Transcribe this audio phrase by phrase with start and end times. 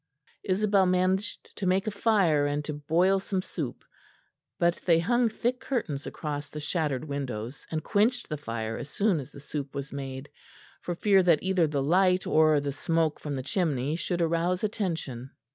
[0.43, 3.83] Isabel managed to make a fire and to boil some soup;
[4.57, 9.19] but they hung thick curtains across the shattered windows, and quenched the fire as soon
[9.19, 10.27] as the soup was made,
[10.81, 15.29] for fear that either the light or the smoke from the chimney should arouse attention.